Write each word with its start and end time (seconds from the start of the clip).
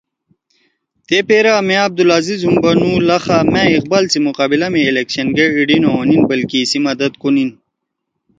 تے 1.07 1.17
پیرا 1.27 1.53
میاں 1.67 1.85
عبدالعزیز 1.87 2.41
ہُم 2.45 2.55
بنُو 2.63 2.91
لخا 3.07 3.37
مأ 3.51 3.63
اقبال 3.77 4.05
سی 4.11 4.19
مقابلہ 4.27 4.67
می 4.73 4.81
الیکشن 4.89 5.27
گے 5.35 5.45
ایِڑی 5.55 5.77
نہ 5.83 5.89
ہونیِن 5.95 6.21
بلکہ 6.29 6.55
ایِسی 6.61 6.77
مدد 6.87 7.11
کونیِن 7.21 7.49